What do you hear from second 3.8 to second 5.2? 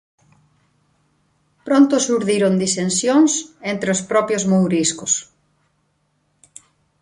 os propios mouriscos.